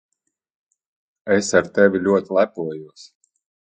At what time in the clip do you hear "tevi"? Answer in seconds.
1.79-2.05